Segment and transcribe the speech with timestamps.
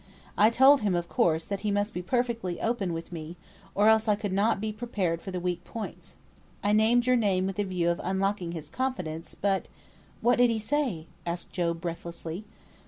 [0.35, 3.37] I told him, of course, that he must be perfectly open with me,
[3.75, 6.15] or else I could not be prepared for the weak points.
[6.63, 9.69] I named your name with the view of unlocking his confidence, but"
[10.21, 12.45] "What did he say?" asked Job, breathlessly.